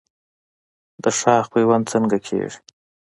[1.03, 2.59] د شاخ پیوند څنګه کیږي؟